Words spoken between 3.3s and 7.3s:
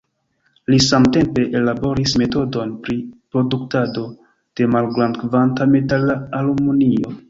produktado de malgrand-kvanta metala aluminio.